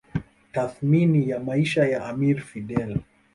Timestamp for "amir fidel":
2.05-2.97